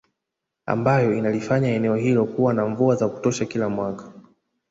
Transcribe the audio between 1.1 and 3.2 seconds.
inalifanya eneo hilo kuwa na mvua za